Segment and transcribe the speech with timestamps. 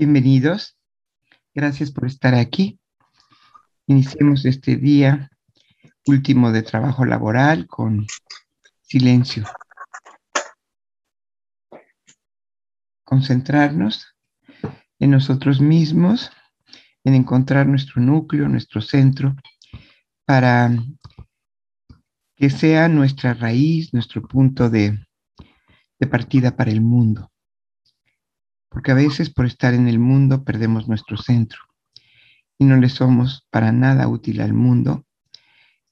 [0.00, 0.78] Bienvenidos.
[1.54, 2.80] Gracias por estar aquí.
[3.86, 5.28] Iniciemos este día
[6.06, 8.06] último de trabajo laboral con
[8.80, 9.44] silencio.
[13.04, 14.16] Concentrarnos
[14.98, 16.30] en nosotros mismos,
[17.04, 19.36] en encontrar nuestro núcleo, nuestro centro,
[20.24, 20.70] para
[22.36, 24.98] que sea nuestra raíz, nuestro punto de,
[25.98, 27.30] de partida para el mundo
[28.70, 31.60] porque a veces por estar en el mundo perdemos nuestro centro
[32.56, 35.04] y no le somos para nada útil al mundo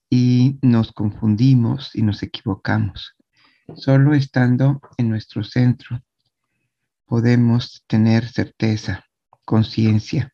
[0.09, 3.15] y nos confundimos y nos equivocamos.
[3.75, 6.01] Solo estando en nuestro centro
[7.05, 9.05] podemos tener certeza,
[9.45, 10.33] conciencia,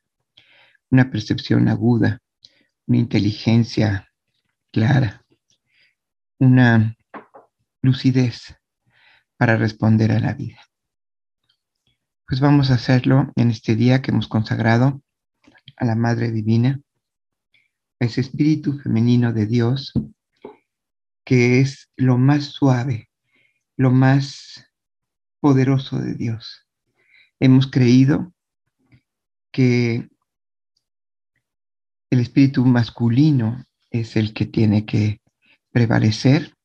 [0.89, 2.21] una percepción aguda,
[2.85, 4.09] una inteligencia
[4.71, 5.25] clara,
[6.37, 6.95] una
[7.81, 8.55] lucidez
[9.37, 10.59] para responder a la vida.
[12.27, 14.99] Pues vamos a hacerlo en este día que hemos consagrado
[15.77, 16.81] a la Madre Divina,
[17.99, 19.93] a ese espíritu femenino de Dios,
[21.23, 23.11] que es lo más suave,
[23.77, 24.65] lo más
[25.39, 26.65] poderoso de Dios.
[27.39, 28.33] Hemos creído
[29.51, 30.09] que
[32.09, 35.21] el espíritu masculino es el que tiene que
[35.69, 36.55] prevalecer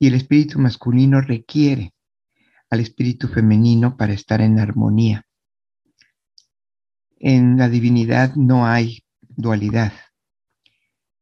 [0.00, 1.92] y el espíritu masculino requiere
[2.70, 5.24] al espíritu femenino para estar en armonía.
[7.18, 9.92] En la divinidad no hay dualidad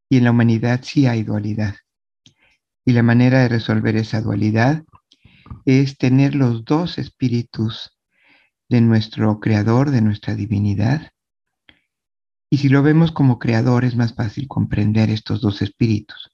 [0.08, 1.76] y en la humanidad sí hay dualidad.
[2.84, 4.84] Y la manera de resolver esa dualidad
[5.64, 7.96] es tener los dos espíritus
[8.68, 11.10] de nuestro creador, de nuestra divinidad.
[12.50, 16.30] Y si lo vemos como creador es más fácil comprender estos dos espíritus,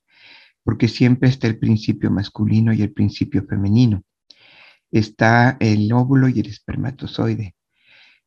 [0.63, 4.03] porque siempre está el principio masculino y el principio femenino
[4.93, 7.57] está el óvulo y el espermatozoide,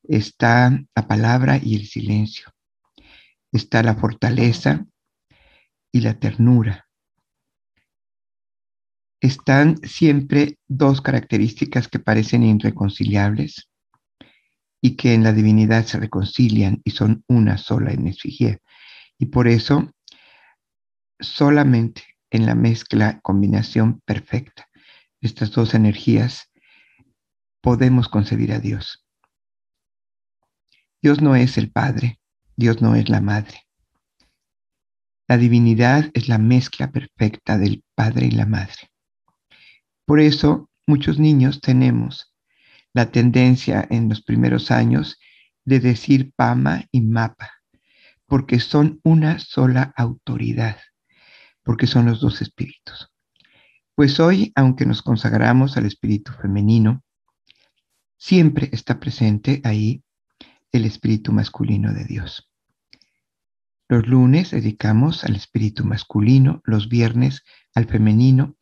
[0.03, 2.51] está la palabra y el silencio,
[3.51, 4.85] está la fortaleza
[5.91, 6.87] y la ternura.
[9.21, 13.69] Están siempre dos características que parecen irreconciliables
[14.81, 18.59] y que en la divinidad se reconcilian y son una sola en Esfigia.
[19.17, 19.91] Y por eso,
[21.19, 24.67] solamente en la mezcla, combinación perfecta,
[25.21, 26.51] estas dos energías
[27.65, 29.03] podemos concebir a Dios.
[31.01, 32.19] Dios no es el Padre,
[32.55, 33.63] Dios no es la Madre.
[35.27, 38.91] La divinidad es la mezcla perfecta del Padre y la Madre.
[40.05, 42.35] Por eso muchos niños tenemos
[42.93, 45.17] la tendencia en los primeros años
[45.63, 47.49] de decir Pama y Mapa,
[48.27, 50.77] porque son una sola autoridad,
[51.63, 53.11] porque son los dos espíritus.
[53.95, 57.04] Pues hoy, aunque nos consagramos al espíritu femenino,
[58.17, 60.03] siempre está presente ahí
[60.71, 62.49] el espíritu masculino de Dios.
[63.87, 67.43] Los lunes dedicamos al espíritu masculino, los viernes
[67.73, 68.57] al femenino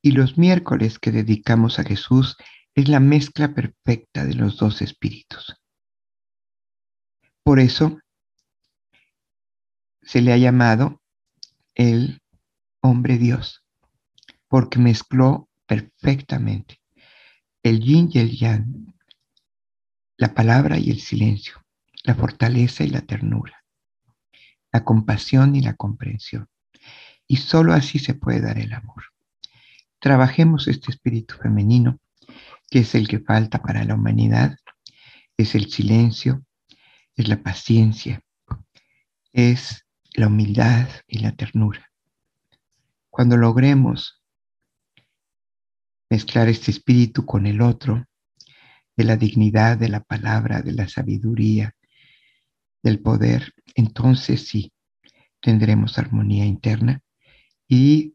[0.00, 2.36] y los miércoles que dedicamos a Jesús
[2.74, 5.56] es la mezcla perfecta de los dos espíritus.
[7.44, 7.98] Por eso
[10.00, 11.00] se le ha llamado
[11.74, 12.20] el
[12.80, 13.64] hombre Dios,
[14.48, 16.81] porque mezcló perfectamente
[17.62, 18.94] el yin y el yang,
[20.16, 21.64] la palabra y el silencio,
[22.02, 23.64] la fortaleza y la ternura,
[24.72, 26.48] la compasión y la comprensión.
[27.26, 29.04] Y solo así se puede dar el amor.
[30.00, 32.00] Trabajemos este espíritu femenino,
[32.68, 34.56] que es el que falta para la humanidad,
[35.36, 36.44] es el silencio,
[37.14, 38.20] es la paciencia,
[39.32, 41.90] es la humildad y la ternura.
[43.08, 44.21] Cuando logremos
[46.12, 48.04] mezclar este espíritu con el otro,
[48.94, 51.74] de la dignidad de la palabra, de la sabiduría,
[52.82, 54.74] del poder, entonces sí,
[55.40, 57.00] tendremos armonía interna
[57.66, 58.14] y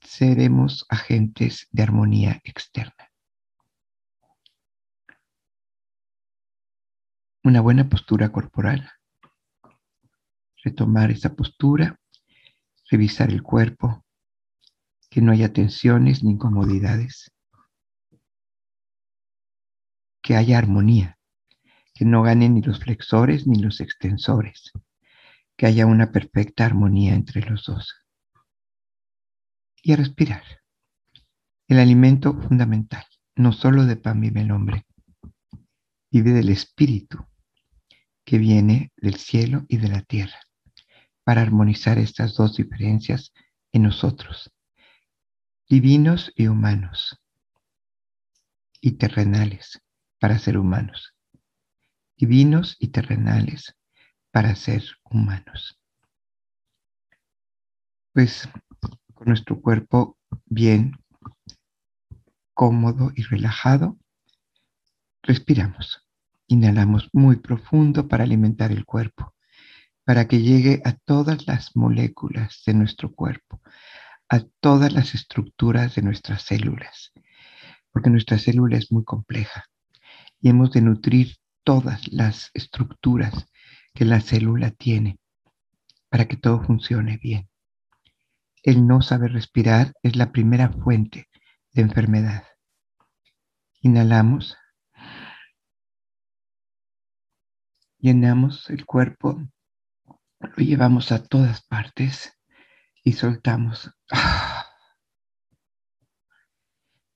[0.00, 3.10] seremos agentes de armonía externa.
[7.42, 8.88] Una buena postura corporal.
[10.62, 11.98] Retomar esa postura,
[12.88, 14.03] revisar el cuerpo,
[15.14, 17.30] que no haya tensiones ni incomodidades
[20.20, 21.20] que haya armonía,
[21.94, 24.72] que no ganen ni los flexores ni los extensores,
[25.56, 27.94] que haya una perfecta armonía entre los dos.
[29.84, 30.42] Y a respirar.
[31.68, 33.04] El alimento fundamental,
[33.36, 34.84] no solo de pan vive el hombre,
[36.10, 37.24] vive del espíritu
[38.24, 40.40] que viene del cielo y de la tierra,
[41.22, 43.32] para armonizar estas dos diferencias
[43.70, 44.50] en nosotros,
[45.68, 47.18] divinos y humanos,
[48.80, 49.80] y terrenales,
[50.18, 51.14] para ser humanos.
[52.16, 53.74] divinos y terrenales
[54.30, 55.78] para ser humanos.
[58.12, 58.48] Pues
[59.14, 60.92] con nuestro cuerpo bien
[62.52, 63.98] cómodo y relajado,
[65.22, 66.06] respiramos.
[66.46, 69.34] Inhalamos muy profundo para alimentar el cuerpo,
[70.04, 73.60] para que llegue a todas las moléculas de nuestro cuerpo,
[74.28, 77.12] a todas las estructuras de nuestras células,
[77.92, 79.66] porque nuestra célula es muy compleja
[80.40, 83.46] y hemos de nutrir todas las estructuras
[83.94, 85.18] que la célula tiene
[86.08, 87.48] para que todo funcione bien.
[88.62, 91.28] El no saber respirar es la primera fuente
[91.72, 92.44] de enfermedad.
[93.80, 94.56] Inhalamos.
[97.98, 99.42] Llenamos el cuerpo,
[100.40, 102.38] lo llevamos a todas partes
[103.04, 103.92] y soltamos.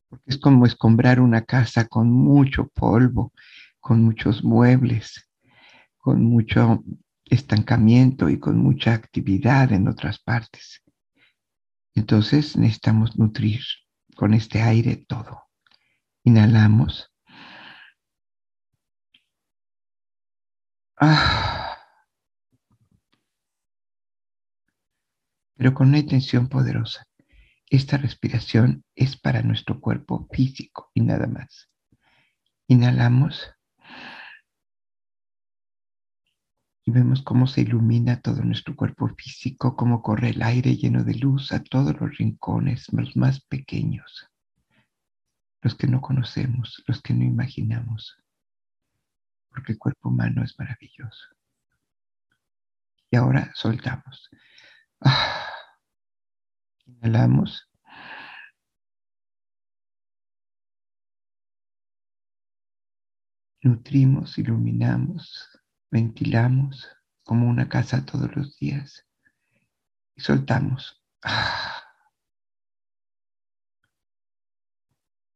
[0.08, 3.32] Porque es como escombrar una casa con mucho polvo,
[3.81, 5.29] con muchos muebles,
[5.96, 6.85] con mucho
[7.25, 10.82] estancamiento y con mucha actividad en otras partes.
[11.94, 13.61] Entonces necesitamos nutrir
[14.14, 15.43] con este aire todo.
[16.25, 17.12] Inhalamos.
[21.00, 21.48] Ah.
[25.59, 27.05] Pero con una intención poderosa.
[27.69, 31.69] Esta respiración es para nuestro cuerpo físico y nada más.
[32.69, 33.53] Inhalamos.
[36.85, 41.15] Y vemos cómo se ilumina todo nuestro cuerpo físico, cómo corre el aire lleno de
[41.15, 44.31] luz a todos los rincones, los más pequeños,
[45.61, 48.17] los que no conocemos, los que no imaginamos,
[49.51, 51.27] porque el cuerpo humano es maravilloso.
[53.11, 54.31] Y ahora soltamos.
[55.01, 55.48] Ah.
[57.00, 57.71] Inhalamos.
[63.62, 65.49] Nutrimos, iluminamos,
[65.91, 66.89] ventilamos
[67.23, 69.06] como una casa todos los días
[70.17, 71.05] y soltamos.
[71.23, 71.85] Ah.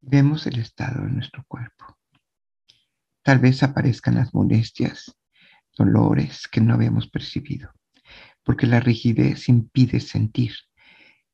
[0.00, 1.98] Vemos el estado de nuestro cuerpo.
[3.22, 5.16] Tal vez aparezcan las molestias,
[5.76, 7.72] dolores que no habíamos percibido,
[8.42, 10.54] porque la rigidez impide sentir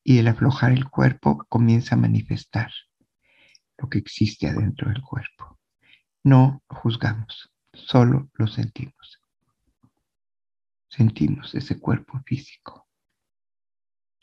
[0.08, 2.72] y el aflojar el cuerpo comienza a manifestar
[3.76, 5.58] lo que existe adentro del cuerpo.
[6.24, 9.20] No juzgamos, solo lo sentimos.
[10.88, 12.88] Sentimos ese cuerpo físico.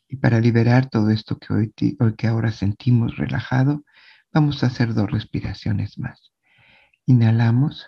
[0.08, 1.72] Y para liberar todo esto que hoy,
[2.18, 3.86] que ahora sentimos relajado,
[4.34, 6.34] vamos a hacer dos respiraciones más.
[7.06, 7.86] Inhalamos.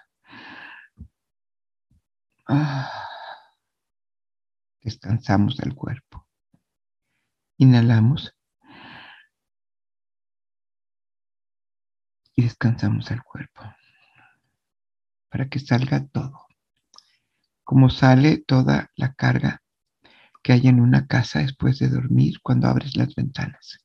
[2.48, 2.92] Ah.
[4.84, 6.27] Descansamos del cuerpo.
[7.58, 8.34] Inhalamos.
[12.36, 13.64] Y descansamos el cuerpo
[15.30, 16.46] para que salga todo.
[17.64, 19.62] Como sale toda la carga
[20.42, 23.80] que hay en una casa después de dormir cuando abres las ventanas.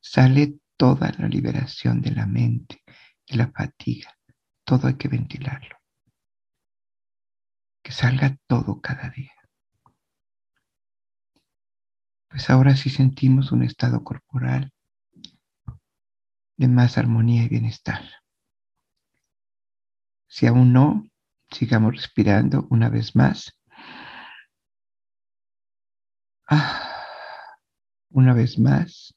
[0.00, 2.82] Sale toda la liberación de la mente,
[3.28, 4.16] de la fatiga.
[4.64, 5.76] Todo hay que ventilarlo.
[7.82, 9.35] Que salga todo cada día.
[12.36, 14.70] Pues ahora sí sentimos un estado corporal
[16.58, 18.02] de más armonía y bienestar.
[20.28, 21.08] Si aún no,
[21.50, 23.58] sigamos respirando una vez más.
[26.46, 27.06] Ah,
[28.10, 29.16] una vez más.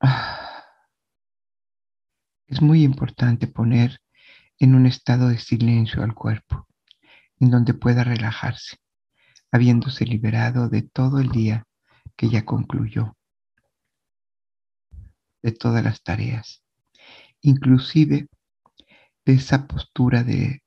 [0.00, 0.62] Ah.
[2.46, 3.98] Es muy importante poner
[4.60, 6.68] en un estado de silencio al cuerpo,
[7.40, 8.76] en donde pueda relajarse,
[9.52, 11.66] habiéndose liberado de todo el día
[12.16, 13.16] que ya concluyó,
[15.42, 16.64] de todas las tareas,
[17.42, 18.28] inclusive
[19.24, 20.62] de esa postura de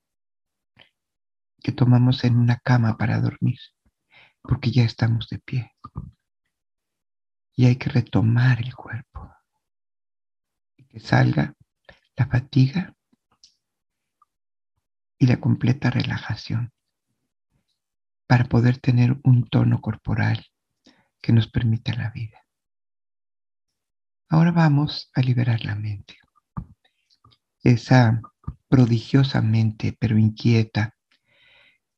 [1.63, 3.59] que tomamos en una cama para dormir,
[4.43, 5.71] porque ya estamos de pie.
[7.55, 9.33] Y hay que retomar el cuerpo.
[10.77, 11.55] Y que salga
[12.15, 12.95] la fatiga
[15.17, 16.71] y la completa relajación
[18.27, 20.45] para poder tener un tono corporal
[21.21, 22.45] que nos permita la vida.
[24.29, 26.17] Ahora vamos a liberar la mente.
[27.63, 28.21] Esa
[28.67, 30.95] prodigiosamente pero inquieta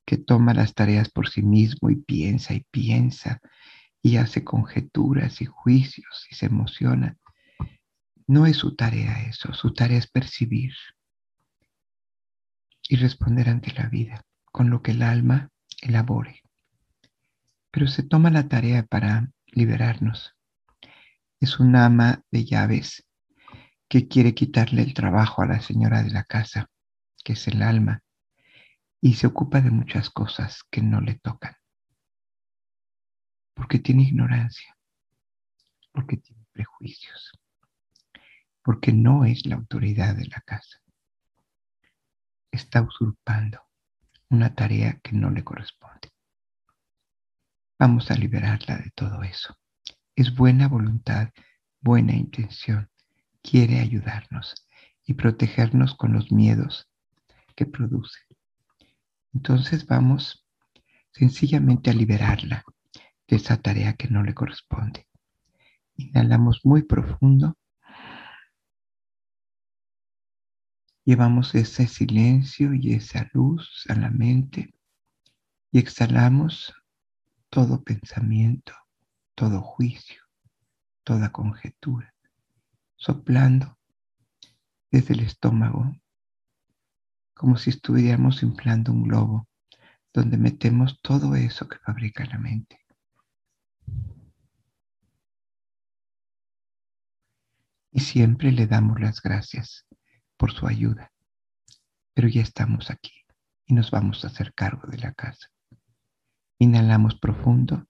[0.05, 3.41] que toma las tareas por sí mismo y piensa y piensa
[4.01, 7.17] y hace conjeturas y juicios y se emociona.
[8.25, 10.73] No es su tarea eso, su tarea es percibir
[12.89, 15.49] y responder ante la vida con lo que el alma
[15.81, 16.41] elabore.
[17.71, 20.35] Pero se toma la tarea para liberarnos.
[21.39, 23.05] Es un ama de llaves
[23.87, 26.69] que quiere quitarle el trabajo a la señora de la casa
[27.27, 28.01] que es el alma,
[29.01, 31.57] y se ocupa de muchas cosas que no le tocan,
[33.53, 34.77] porque tiene ignorancia,
[35.91, 37.37] porque tiene prejuicios,
[38.63, 40.79] porque no es la autoridad de la casa.
[42.49, 43.66] Está usurpando
[44.29, 46.09] una tarea que no le corresponde.
[47.79, 49.55] Vamos a liberarla de todo eso.
[50.15, 51.29] Es buena voluntad,
[51.79, 52.89] buena intención,
[53.41, 54.67] quiere ayudarnos
[55.05, 56.89] y protegernos con los miedos
[57.55, 58.19] que produce.
[59.33, 60.45] Entonces vamos
[61.11, 62.63] sencillamente a liberarla
[63.27, 65.07] de esa tarea que no le corresponde.
[65.95, 67.57] Inhalamos muy profundo.
[71.07, 74.75] Llevamos ese silencio y esa luz a la mente
[75.71, 76.73] y exhalamos
[77.49, 78.73] todo pensamiento,
[79.33, 80.21] todo juicio,
[81.05, 82.13] toda conjetura,
[82.97, 83.79] soplando
[84.91, 85.95] desde el estómago
[87.33, 89.47] como si estuviéramos inflando un globo
[90.13, 92.85] donde metemos todo eso que fabrica la mente.
[97.93, 99.87] Y siempre le damos las gracias
[100.37, 101.11] por su ayuda.
[102.13, 103.25] Pero ya estamos aquí
[103.65, 105.49] y nos vamos a hacer cargo de la casa.
[106.59, 107.85] Inhalamos profundo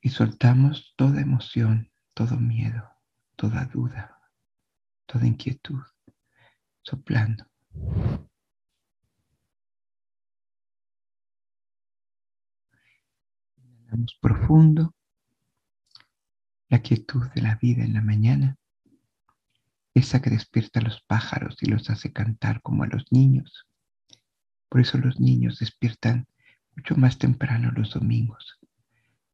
[0.00, 2.88] y soltamos toda emoción, todo miedo,
[3.34, 4.20] toda duda,
[5.06, 5.82] toda inquietud,
[6.82, 7.44] soplando.
[13.56, 14.95] Inhalamos profundo
[16.68, 18.56] la quietud de la vida en la mañana,
[19.94, 23.66] esa que despierta a los pájaros y los hace cantar como a los niños.
[24.68, 26.26] Por eso los niños despiertan
[26.74, 28.58] mucho más temprano los domingos,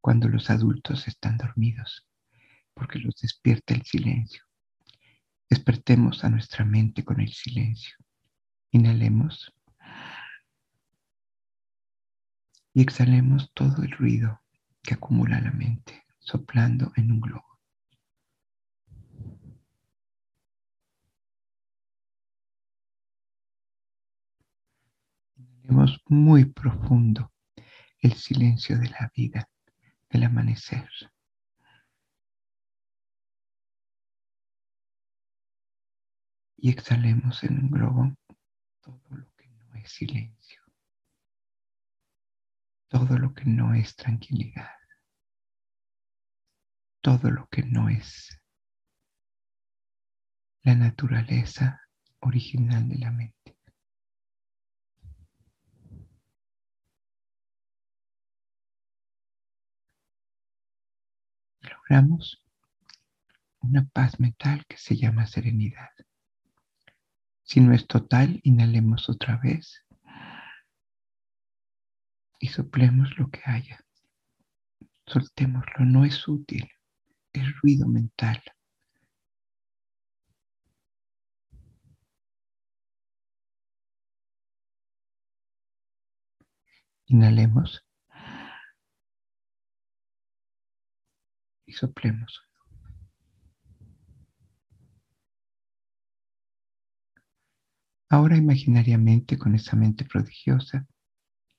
[0.00, 2.06] cuando los adultos están dormidos,
[2.74, 4.44] porque los despierta el silencio.
[5.48, 7.96] Despertemos a nuestra mente con el silencio.
[8.70, 9.52] Inhalemos
[12.72, 14.40] y exhalemos todo el ruido
[14.82, 17.58] que acumula la mente, soplando en un globo.
[25.36, 27.32] Inhalemos muy profundo
[28.00, 29.48] el silencio de la vida,
[30.10, 30.88] del amanecer.
[36.62, 38.16] y exhalemos en un globo
[38.82, 40.62] todo lo que no es silencio,
[42.86, 44.70] todo lo que no es tranquilidad,
[47.02, 48.40] todo lo que no es
[50.62, 51.82] la naturaleza
[52.20, 53.56] original de la mente.
[61.60, 62.46] Logramos
[63.58, 65.90] una paz mental que se llama serenidad.
[67.42, 69.84] Si no es total, inhalemos otra vez
[72.38, 73.84] y soplemos lo que haya.
[75.06, 76.70] Soltémoslo, no es útil,
[77.32, 78.42] es ruido mental.
[87.06, 87.84] Inhalemos
[91.66, 92.40] y soplemos.
[98.08, 100.86] Ahora imaginariamente con esa mente prodigiosa,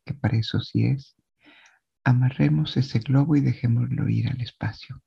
[0.05, 1.15] que para eso sí es,
[2.03, 5.01] amarremos ese globo y dejémoslo ir al espacio.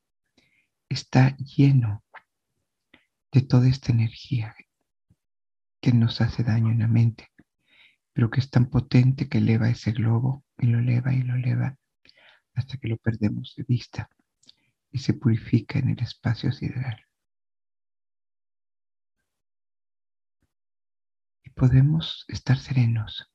[0.88, 2.04] Está lleno
[3.32, 4.54] de toda esta energía
[5.80, 7.30] que nos hace daño en la mente,
[8.12, 11.76] pero que es tan potente que eleva ese globo y lo eleva y lo eleva
[12.54, 14.08] hasta que lo perdemos de vista
[14.90, 17.06] y se purifica en el espacio sideral.
[21.56, 23.32] podemos estar serenos,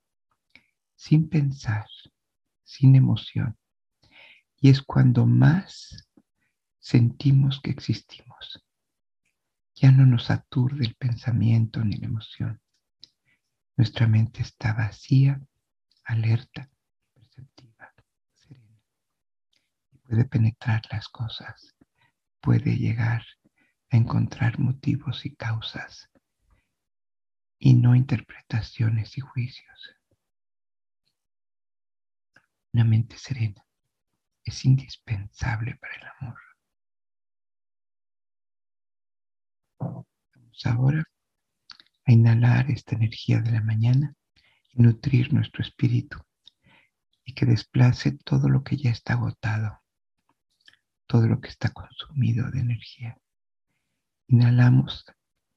[0.96, 1.88] sin pensar,
[2.64, 3.58] sin emoción.
[4.58, 6.08] Y es cuando más
[6.82, 8.66] sentimos que existimos.
[9.76, 12.60] Ya no nos aturde el pensamiento ni la emoción.
[13.78, 15.42] Nuestra mente está vacía,
[16.04, 16.70] alerta,
[17.14, 17.94] perceptiva,
[18.36, 18.82] serena.
[20.04, 21.76] Puede penetrar las cosas,
[22.42, 23.24] puede llegar
[23.92, 26.10] a encontrar motivos y causas
[27.60, 29.96] y no interpretaciones y juicios.
[32.74, 33.66] Una mente serena
[34.44, 36.51] es indispensable para el amor.
[40.66, 41.04] Ahora
[42.06, 44.16] a inhalar esta energía de la mañana
[44.74, 46.20] y nutrir nuestro espíritu
[47.24, 49.82] y que desplace todo lo que ya está agotado,
[51.08, 53.18] todo lo que está consumido de energía.
[54.28, 55.06] Inhalamos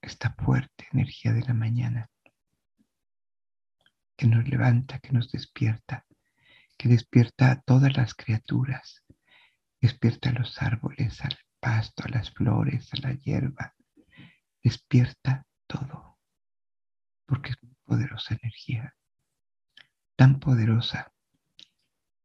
[0.01, 2.09] esta fuerte energía de la mañana
[4.15, 6.05] que nos levanta, que nos despierta,
[6.77, 9.03] que despierta a todas las criaturas,
[9.81, 13.74] despierta a los árboles, al pasto, a las flores, a la hierba,
[14.65, 16.17] despierta todo,
[17.27, 18.95] porque es muy poderosa energía,
[20.15, 21.13] tan poderosa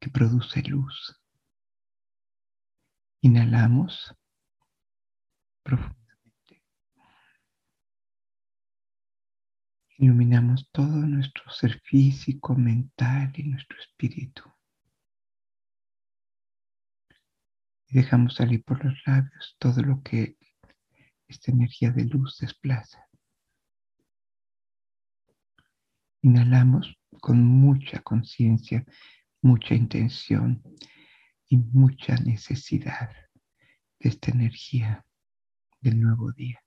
[0.01, 1.21] que produce luz.
[3.21, 4.17] Inhalamos
[5.63, 6.65] profundamente.
[9.99, 14.51] Iluminamos todo nuestro ser físico, mental y nuestro espíritu.
[17.89, 20.39] Y dejamos salir por los labios todo lo que
[21.31, 23.07] esta energía de luz desplaza.
[26.23, 28.85] Inhalamos con mucha conciencia,
[29.41, 30.63] mucha intención
[31.49, 33.11] y mucha necesidad
[33.99, 35.05] de esta energía
[35.81, 36.61] del nuevo día.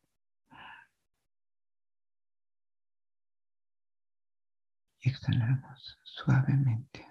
[5.03, 7.05] exhalamos suavemente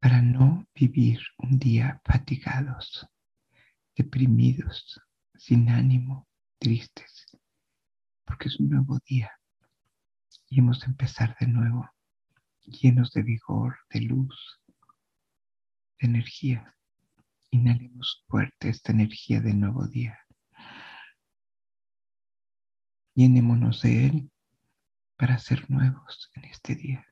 [0.00, 3.06] para no vivir un día fatigados,
[3.96, 5.00] deprimidos,
[5.34, 7.26] sin ánimo, tristes,
[8.24, 9.30] porque es un nuevo día
[10.48, 11.90] y hemos de empezar de nuevo,
[12.62, 14.60] llenos de vigor, de luz,
[15.98, 16.74] de energía.
[17.50, 20.18] Inhalemos fuerte esta energía del nuevo día.
[23.14, 24.30] Llenémonos de Él
[25.16, 27.06] para ser nuevos en este día.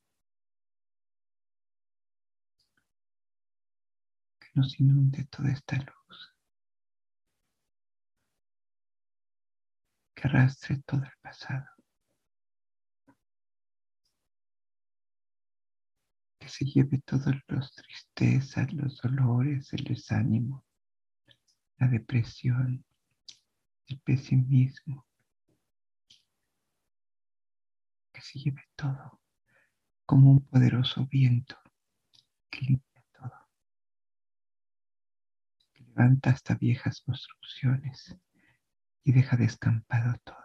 [4.39, 6.04] Que nos inunde toda esta luz.
[10.25, 11.67] Arrastre todo el pasado.
[16.39, 20.65] Que se lleve todas las tristezas, los dolores, el desánimo,
[21.77, 22.87] la depresión,
[23.87, 25.07] el pesimismo.
[28.11, 29.21] Que se lleve todo
[30.07, 31.59] como un poderoso viento
[32.49, 33.49] que limpia todo,
[35.75, 38.17] que levanta hasta viejas construcciones
[39.05, 40.37] y deja descampado todo.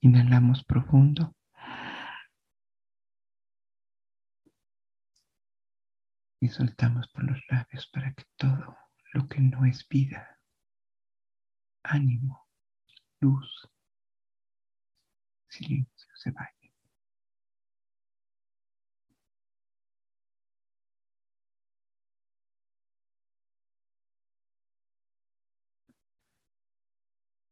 [0.00, 1.34] Inhalamos profundo.
[6.40, 8.76] Y soltamos por los labios para que todo
[9.12, 10.38] lo que no es vida,
[11.82, 12.46] ánimo,
[13.20, 13.68] luz,
[15.48, 16.55] silencio se vaya.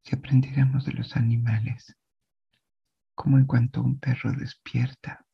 [0.05, 1.97] Si aprendiéramos de los animales,
[3.15, 5.25] como en cuanto un perro despierta,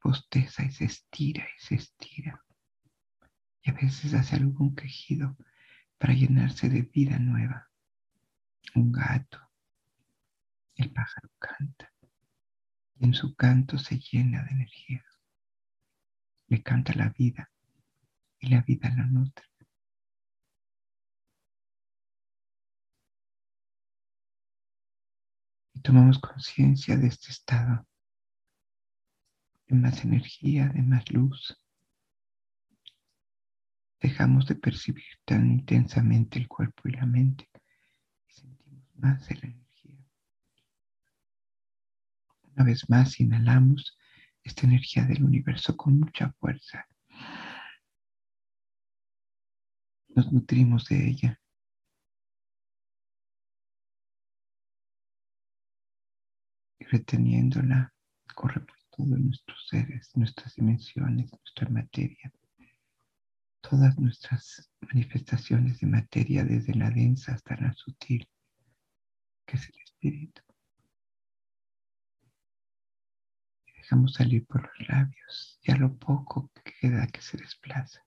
[0.00, 2.44] posteza y se estira y se estira,
[3.62, 5.36] y a veces hace algún quejido
[5.96, 7.70] para llenarse de vida nueva.
[8.74, 9.38] Un gato,
[10.74, 11.92] el pájaro canta
[12.96, 15.04] y en su canto se llena de energía.
[16.48, 17.52] Le canta la vida
[18.40, 19.51] y la vida la nutre.
[25.82, 27.86] Tomamos conciencia de este estado
[29.66, 31.58] de más energía, de más luz.
[34.00, 37.48] Dejamos de percibir tan intensamente el cuerpo y la mente
[38.26, 39.62] y sentimos más el energía
[42.54, 43.96] una vez más, inhalamos
[44.42, 46.86] esta energía del universo con mucha fuerza.
[50.08, 51.41] Nos nutrimos de ella.
[56.92, 57.92] Reteniéndola,
[58.34, 62.30] corre por todos nuestros seres, nuestras dimensiones, nuestra materia,
[63.62, 68.28] todas nuestras manifestaciones de materia, desde la densa hasta la sutil,
[69.46, 70.42] que es el espíritu.
[73.92, 78.00] dejamos salir por los labios y a lo poco que queda que se desplaza.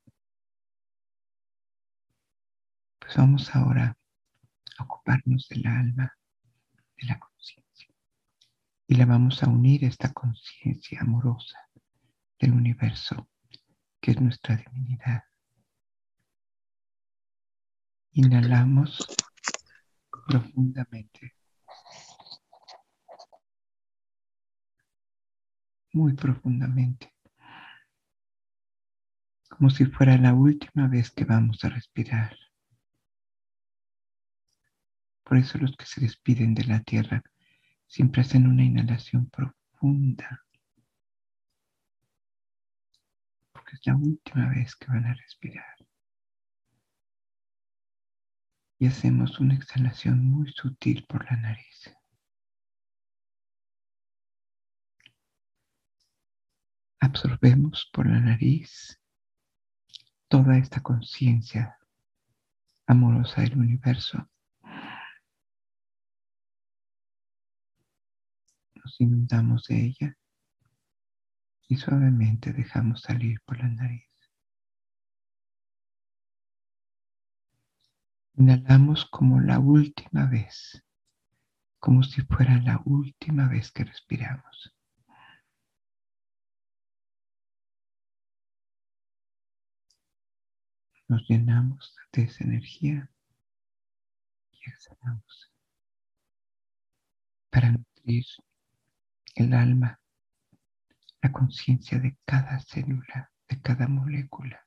[2.99, 3.97] Pues vamos ahora
[4.77, 6.17] a ocuparnos del alma,
[6.97, 7.64] de la conciencia.
[8.87, 11.57] Y la vamos a unir a esta conciencia amorosa
[12.39, 13.29] del universo,
[13.99, 15.23] que es nuestra divinidad.
[18.11, 19.05] Inhalamos
[20.27, 21.35] profundamente.
[25.95, 27.13] muy profundamente,
[29.49, 32.35] como si fuera la última vez que vamos a respirar.
[35.23, 37.23] Por eso los que se despiden de la tierra
[37.87, 40.45] siempre hacen una inhalación profunda,
[43.51, 45.75] porque es la última vez que van a respirar.
[48.77, 51.95] Y hacemos una exhalación muy sutil por la nariz.
[56.99, 58.99] Absorbemos por la nariz
[60.27, 61.77] toda esta conciencia
[62.87, 64.29] amorosa del universo.
[68.85, 70.17] Nos inundamos de ella
[71.67, 74.11] y suavemente dejamos salir por la nariz.
[78.35, 80.85] Inhalamos como la última vez,
[81.79, 84.71] como si fuera la última vez que respiramos.
[91.07, 93.09] Nos llenamos de esa energía
[94.51, 95.51] y exhalamos
[97.49, 98.25] para nutrir
[99.35, 99.99] el alma,
[101.21, 104.65] la conciencia de cada célula, de cada molécula.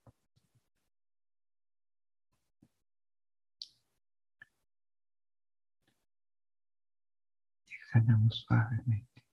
[7.89, 9.25] exhalamos suavemente.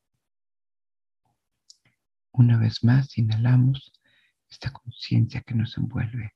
[2.31, 3.91] Una vez más, inhalamos
[4.49, 6.33] esta conciencia que nos envuelve.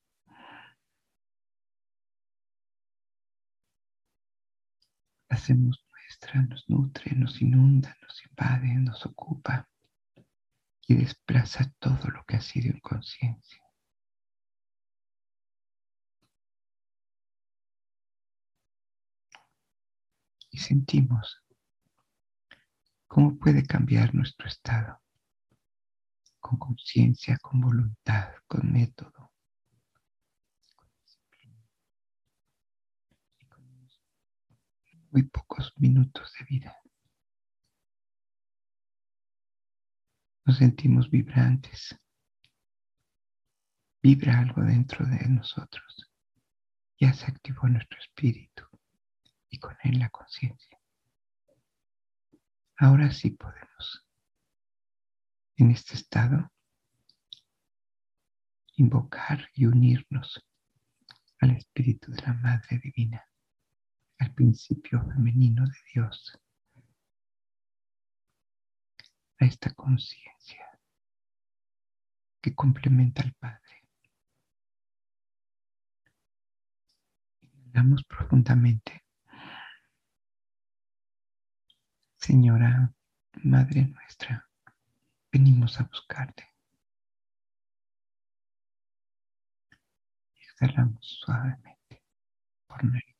[5.30, 5.86] Hacemos
[6.47, 9.67] nos nutre, nos inunda, nos invade, nos ocupa
[10.88, 13.63] y desplaza todo lo que ha sido inconsciencia.
[20.51, 21.43] Y sentimos
[23.10, 25.01] ¿Cómo puede cambiar nuestro estado?
[26.39, 29.32] Con conciencia, con voluntad, con método.
[33.39, 33.63] Y con
[35.12, 36.78] muy pocos minutos de vida.
[40.45, 41.98] Nos sentimos vibrantes.
[44.02, 46.12] Vibra algo dentro de nosotros.
[47.00, 48.63] Ya se activó nuestro espíritu
[49.50, 50.80] y con él la conciencia.
[52.78, 54.06] Ahora sí podemos,
[55.58, 56.50] en este estado,
[58.76, 60.41] invocar y unirnos
[61.39, 63.26] al Espíritu de la Madre Divina,
[64.39, 66.39] principio femenino de Dios,
[69.38, 70.80] a esta conciencia
[72.41, 73.84] que complementa al Padre.
[77.41, 79.04] Inhalamos profundamente
[82.15, 82.93] Señora,
[83.43, 84.49] Madre nuestra,
[85.34, 86.47] venimos a buscarte.
[90.34, 92.04] Exhalamos suavemente
[92.67, 93.18] por nariz.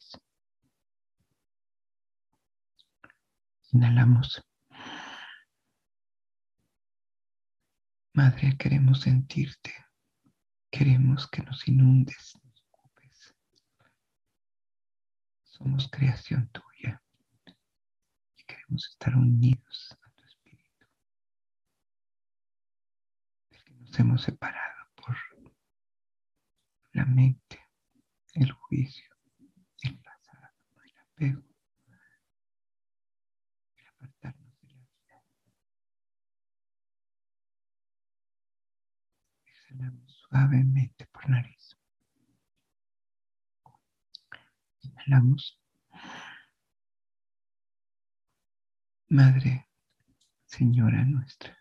[3.73, 4.41] Inhalamos.
[8.13, 9.73] Madre, queremos sentirte.
[10.71, 13.36] Queremos que nos inundes, nos ocupes.
[15.43, 17.01] Somos creación tuya
[18.86, 20.88] estar unidos a tu espíritu,
[23.79, 25.15] nos hemos separado por
[26.93, 27.60] la mente,
[28.34, 29.15] el juicio,
[29.84, 30.47] el pasado,
[30.84, 31.43] el apego,
[33.77, 35.23] el apartarnos de la vida.
[39.45, 41.78] Exhalamos suavemente por nariz.
[44.84, 45.60] Inhalamos
[49.12, 49.68] Madre,
[50.46, 51.58] Señora nuestra,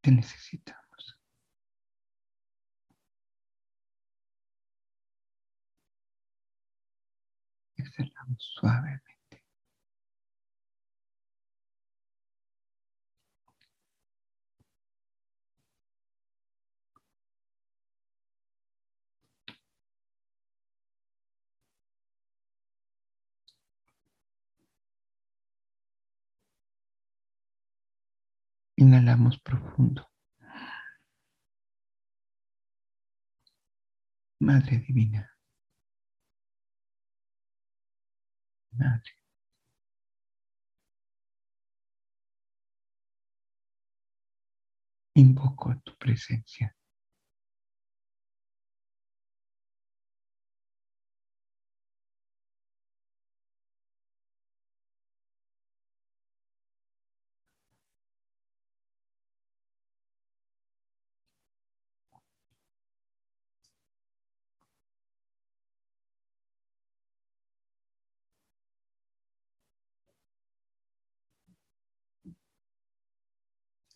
[0.00, 1.16] te necesitamos.
[7.76, 9.05] Exhalamos suavemente.
[28.78, 30.06] Inhalamos profundo.
[34.40, 35.30] Madre Divina.
[38.72, 39.12] Madre.
[45.14, 46.75] Invoco tu presencia.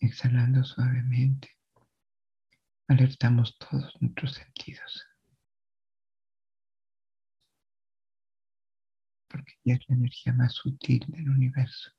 [0.01, 1.49] Exhalando suavemente,
[2.89, 5.07] alertamos todos nuestros sentidos.
[9.31, 11.93] porque ella es la energía más sutil del universo.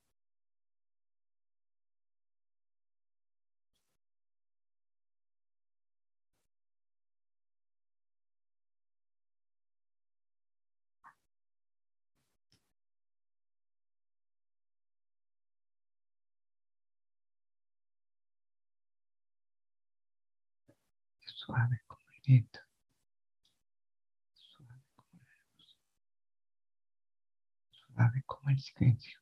[21.46, 22.60] Suave como el viento,
[24.34, 25.78] suave como la luz,
[27.72, 29.20] suave como el silencio.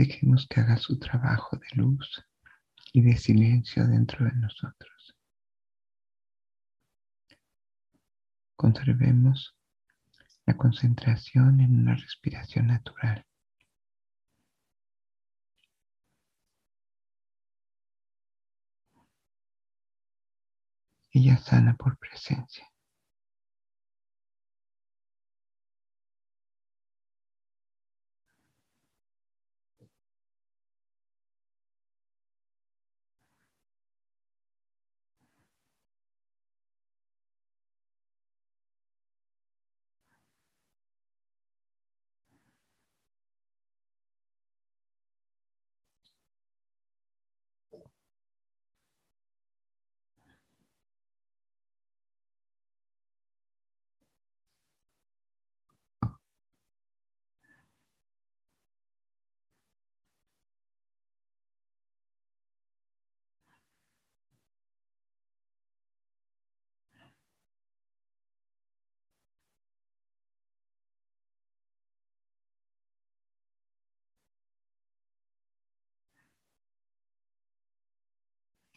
[0.00, 2.24] Dejemos que haga su trabajo de luz
[2.94, 5.14] y de silencio dentro de nosotros.
[8.56, 9.54] Conservemos
[10.46, 13.26] la concentración en una respiración natural.
[21.10, 22.66] Ella sana por presencia.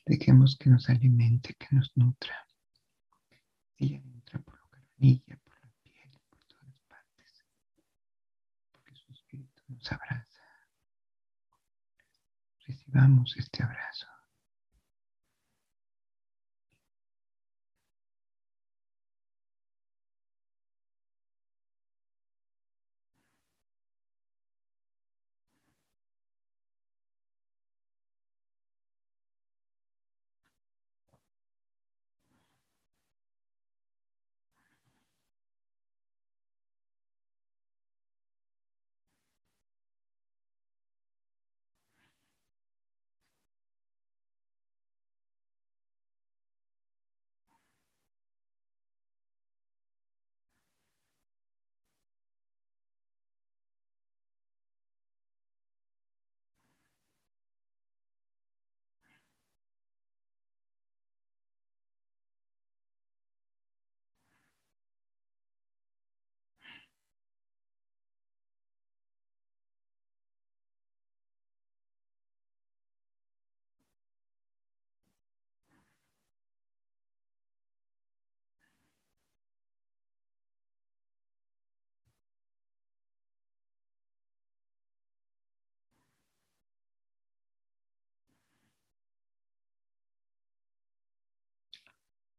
[0.06, 2.36] Dejemos que nos alimente, que nos nutra.
[3.78, 7.46] Ella entra por la canilla, por la piel, por todas partes.
[8.72, 10.42] Porque su espíritu nos abraza.
[12.66, 14.13] Recibamos este abrazo.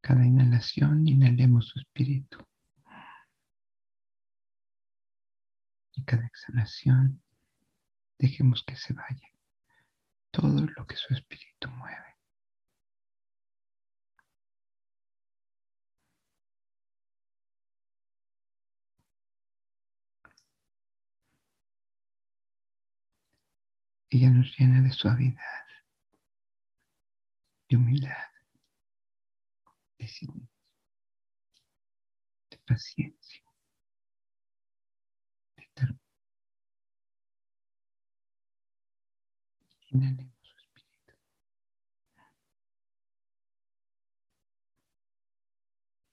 [0.05, 2.37] Cada inhalación, inhalemos su espíritu.
[5.95, 7.23] Y cada exhalación,
[8.19, 9.27] dejemos que se vaya
[10.31, 12.17] todo lo que su espíritu mueve.
[24.11, 25.65] Ella nos llena de suavidad,
[27.71, 28.34] de humildad,
[30.05, 30.49] de silencio,
[32.51, 33.43] de paciencia,
[35.57, 36.01] de ternura.
[39.89, 41.15] Inhalemos su espíritu.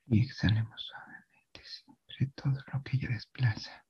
[0.07, 3.85] Y exhalemos suavemente siempre todo lo que ella desplaza.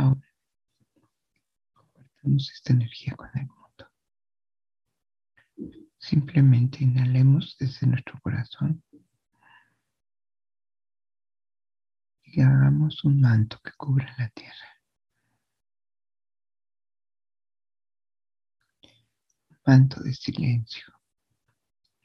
[0.00, 0.34] Ahora
[1.74, 3.90] compartamos esta energía con el mundo.
[5.98, 8.82] Simplemente inhalemos desde nuestro corazón
[12.22, 14.80] y hagamos un manto que cubra la tierra.
[19.50, 20.94] Un manto de silencio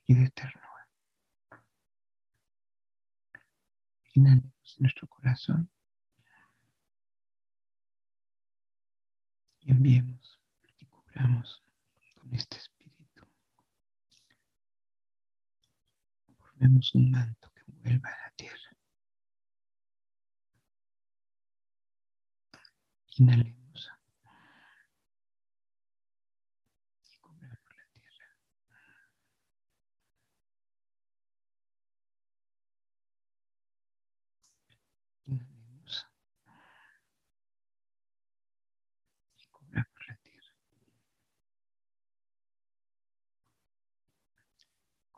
[0.06, 0.90] y de ternura.
[4.16, 5.70] Inhalemos nuestro corazón
[9.66, 10.40] y enviemos
[10.78, 11.64] y cubramos
[12.20, 13.26] con este espíritu.
[16.38, 18.70] Formemos un manto que envuelva la tierra.
[23.18, 23.90] Inhalemos
[27.08, 28.26] y cubramos la tierra.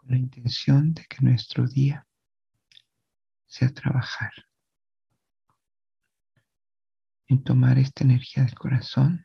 [0.07, 2.07] La intención de que nuestro día
[3.45, 4.31] sea trabajar
[7.27, 9.21] en tomar esta energía del corazón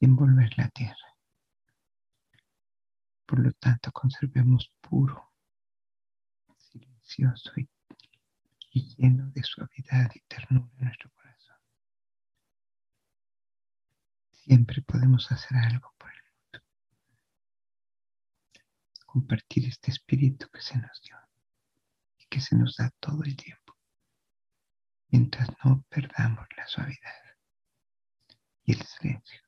[0.00, 0.96] y envolver la tierra.
[3.26, 5.34] Por lo tanto, conservemos puro,
[6.56, 7.68] silencioso y,
[8.72, 11.56] y lleno de suavidad y ternura nuestro corazón.
[14.30, 16.66] Siempre podemos hacer algo por el mundo.
[19.08, 21.16] Compartir este espíritu que se nos dio
[22.18, 23.74] y que se nos da todo el tiempo
[25.08, 27.14] mientras no perdamos la suavidad
[28.64, 29.40] y el silencio.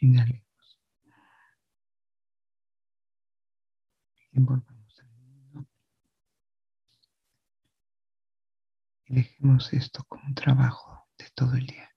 [0.00, 0.80] Inhalemos.
[4.32, 5.68] Envolvamos al mundo.
[9.06, 11.94] Y dejemos esto como un trabajo de todo el día.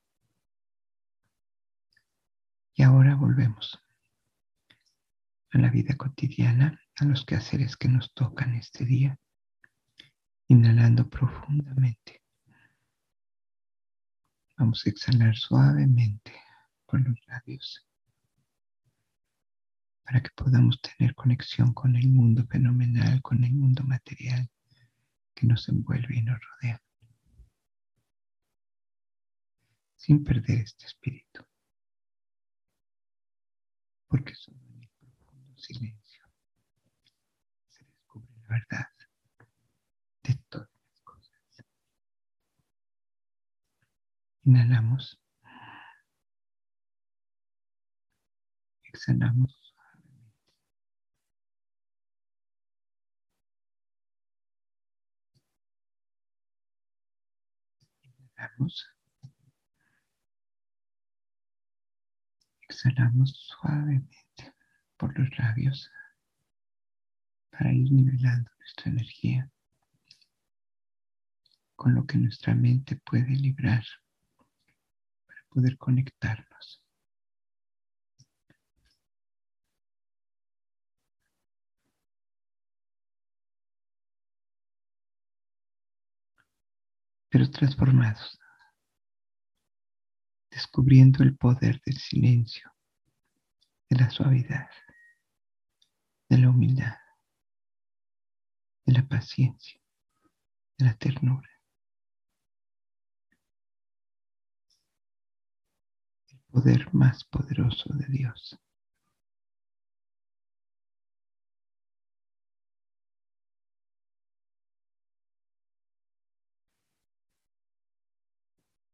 [2.76, 3.80] Y ahora volvemos
[5.52, 9.18] a la vida cotidiana, a los quehaceres que nos tocan este día
[10.48, 12.22] inhalando profundamente.
[14.58, 16.34] Vamos a exhalar suavemente
[16.86, 17.88] por los labios
[20.04, 24.50] para que podamos tener conexión con el mundo fenomenal, con el mundo material
[25.34, 26.82] que nos envuelve y nos rodea.
[29.96, 31.46] Sin perder este espíritu.
[34.12, 34.52] porque profundo
[35.62, 36.24] silencio
[37.70, 38.88] se descubre la verdad
[40.24, 41.66] de todas las cosas.
[44.44, 45.20] Inhalamos.
[48.84, 50.34] Exhalamos suavemente.
[58.04, 58.90] Inhalamos.
[62.68, 64.21] Exhalamos suavemente
[65.02, 65.92] por los labios
[67.50, 69.52] para ir nivelando nuestra energía
[71.76, 73.84] con lo que nuestra mente puede librar
[75.26, 76.78] para poder conectarnos.
[87.34, 88.38] pero transformados
[90.50, 92.70] descubriendo el poder del silencio,
[93.90, 94.68] de la suavidad,
[96.32, 96.96] de la humildad,
[98.86, 99.82] de la paciencia,
[100.78, 101.50] de la ternura.
[106.30, 108.58] El poder más poderoso de Dios.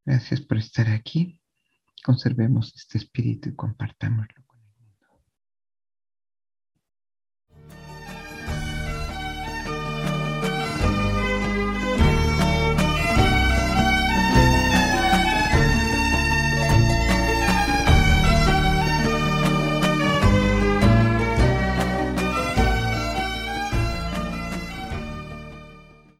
[0.04, 1.40] Gracias por estar aquí
[2.02, 4.47] conservemos este espíritu y compartámoslo.